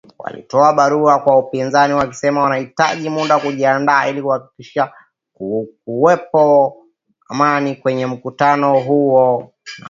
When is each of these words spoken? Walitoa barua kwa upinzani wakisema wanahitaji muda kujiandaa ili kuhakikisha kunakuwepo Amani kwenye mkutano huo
Walitoa 0.19 0.73
barua 0.73 1.19
kwa 1.19 1.37
upinzani 1.37 1.93
wakisema 1.93 2.41
wanahitaji 2.41 3.09
muda 3.09 3.39
kujiandaa 3.39 4.07
ili 4.07 4.21
kuhakikisha 4.21 4.93
kunakuwepo 5.33 6.77
Amani 7.29 7.75
kwenye 7.75 8.05
mkutano 8.05 8.79
huo 8.79 9.53